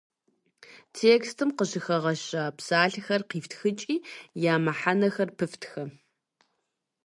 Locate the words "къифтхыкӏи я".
3.29-4.55